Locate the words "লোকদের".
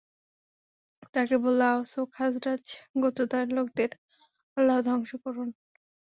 3.57-3.91